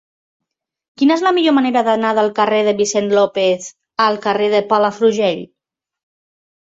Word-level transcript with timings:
Quina 0.99 1.17
és 1.19 1.23
la 1.25 1.33
millor 1.37 1.53
manera 1.57 1.83
d'anar 1.87 2.13
del 2.19 2.31
carrer 2.39 2.61
de 2.67 2.73
Vicent 2.79 3.09
López 3.17 3.67
al 4.07 4.17
carrer 4.23 4.47
de 4.55 4.63
Palafrugell? 4.73 5.45